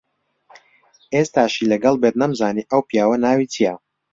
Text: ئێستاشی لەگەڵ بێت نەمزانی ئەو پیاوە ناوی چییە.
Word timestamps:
ئێستاشی 1.13 1.69
لەگەڵ 1.71 1.95
بێت 2.01 2.15
نەمزانی 2.21 2.67
ئەو 2.71 2.81
پیاوە 2.89 3.17
ناوی 3.25 3.51
چییە. 3.53 3.73